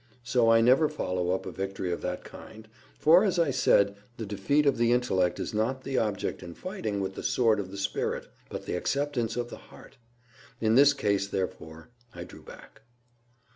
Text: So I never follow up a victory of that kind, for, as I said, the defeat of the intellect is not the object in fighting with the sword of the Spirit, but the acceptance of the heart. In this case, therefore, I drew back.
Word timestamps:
So 0.23 0.49
I 0.49 0.61
never 0.61 0.89
follow 0.89 1.29
up 1.29 1.45
a 1.45 1.51
victory 1.51 1.91
of 1.91 2.01
that 2.01 2.23
kind, 2.23 2.67
for, 2.97 3.23
as 3.23 3.37
I 3.37 3.51
said, 3.51 3.95
the 4.17 4.25
defeat 4.25 4.65
of 4.65 4.79
the 4.79 4.91
intellect 4.91 5.39
is 5.39 5.53
not 5.53 5.83
the 5.83 5.99
object 5.99 6.41
in 6.41 6.55
fighting 6.55 7.01
with 7.01 7.13
the 7.13 7.21
sword 7.21 7.59
of 7.59 7.69
the 7.69 7.77
Spirit, 7.77 8.27
but 8.49 8.65
the 8.65 8.73
acceptance 8.73 9.35
of 9.37 9.51
the 9.51 9.57
heart. 9.69 9.97
In 10.59 10.73
this 10.73 10.93
case, 10.93 11.27
therefore, 11.27 11.89
I 12.15 12.23
drew 12.23 12.41
back. 12.41 12.81